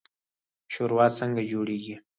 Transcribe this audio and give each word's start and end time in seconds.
شورا 0.73 1.05
څنګه 1.17 1.41
جوړیږي؟ 1.51 1.95